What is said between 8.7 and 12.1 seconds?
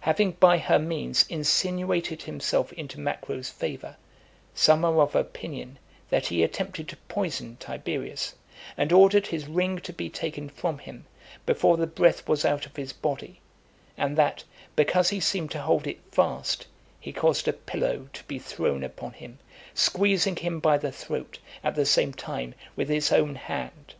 and ordered his ring to be taken from him, before the